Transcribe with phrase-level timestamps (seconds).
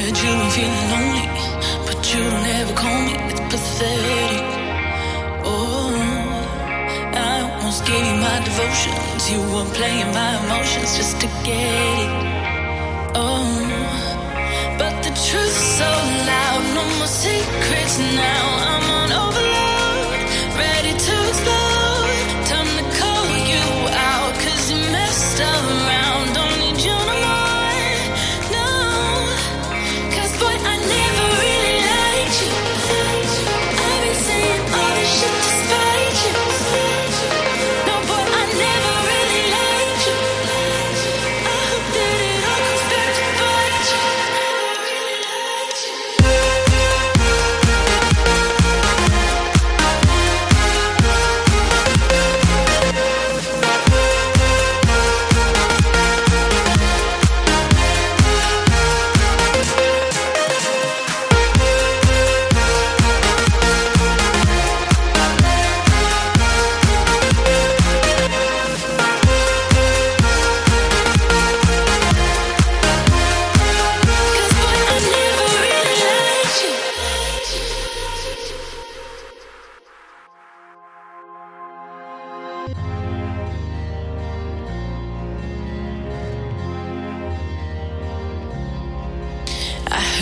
[0.00, 1.26] you and feeling lonely,
[1.86, 3.12] but you don't ever call me.
[3.28, 4.44] It's pathetic.
[5.44, 5.92] Oh,
[7.12, 9.30] I almost gave you my devotions.
[9.30, 12.12] You were playing my emotions just to get it.
[13.14, 13.44] Oh,
[14.78, 15.90] but the truth's so
[16.30, 16.62] loud.
[16.74, 18.44] No more secrets now.
[18.68, 18.81] I'm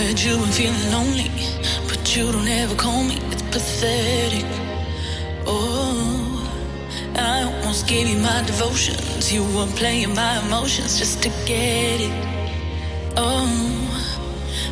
[0.00, 1.30] heard you and feeling lonely,
[1.88, 3.16] but you don't ever call me.
[3.32, 4.46] It's pathetic.
[5.46, 6.48] Oh,
[7.16, 9.32] I almost gave you my devotions.
[9.32, 12.14] You were playing my emotions just to get it.
[13.16, 13.46] Oh,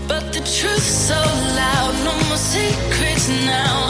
[0.08, 1.20] but the truth's so
[1.60, 1.92] loud.
[2.04, 3.87] No more secrets now.